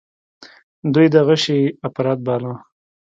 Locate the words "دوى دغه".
0.93-1.35